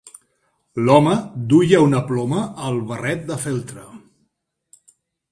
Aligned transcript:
L'home 0.85 1.17
duia 1.51 1.81
una 1.87 1.99
ploma 2.07 2.39
al 2.69 2.79
barret 2.93 3.21
de 3.27 3.37
feltre. 3.43 3.83